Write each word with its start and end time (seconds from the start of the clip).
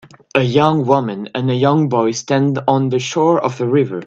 A 0.33 0.41
young 0.41 0.87
woman 0.87 1.29
and 1.35 1.51
a 1.51 1.53
young 1.53 1.87
boy 1.87 2.09
stand 2.13 2.57
on 2.67 2.89
the 2.89 2.97
shore 2.97 3.39
of 3.39 3.61
a 3.61 3.67
river. 3.67 3.99